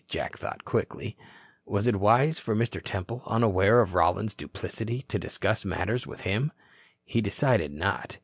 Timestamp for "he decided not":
7.05-8.17